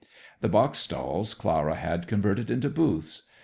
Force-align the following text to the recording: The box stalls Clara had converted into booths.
The 0.39 0.49
box 0.49 0.79
stalls 0.79 1.35
Clara 1.35 1.75
had 1.75 2.07
converted 2.07 2.49
into 2.49 2.71
booths. 2.71 3.27